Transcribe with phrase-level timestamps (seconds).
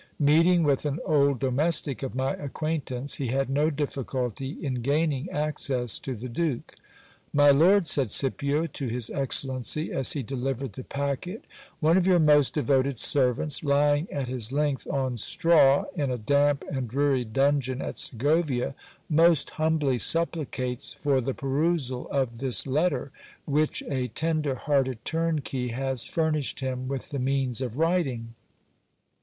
[0.17, 5.29] Meeting with an old domestic of my acquaint ance, he had no difficulty in gaining
[5.29, 6.73] access to the duke.
[7.31, 11.45] My lord, said Scipio to his excellency, as he delivered the packet,
[11.79, 16.63] one of your most devoted servants, lying at his length on straw, in a damp
[16.71, 18.73] and dreary dungeon at Segovia,
[19.07, 23.11] most humbly supplicates for the perusal of this letter,
[23.45, 28.33] which a tender hearted turnkey has furnished him with the means of writing.